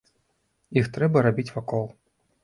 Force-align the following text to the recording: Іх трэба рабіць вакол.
Іх 0.79 0.87
трэба 0.95 1.23
рабіць 1.27 1.45
вакол. 1.57 1.85